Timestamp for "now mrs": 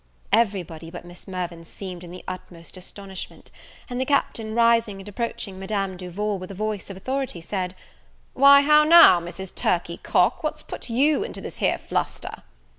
8.83-9.53